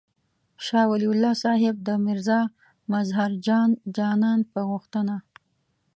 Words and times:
شاه 0.65 0.85
ولي 0.91 1.07
الله 1.13 1.33
صاحب 1.43 1.75
د 1.87 1.89
میرزا 2.05 2.41
مظهر 2.93 3.31
جان 3.47 3.69
جانان 3.97 4.39
په 4.51 4.59
غوښتنه. 4.69 5.15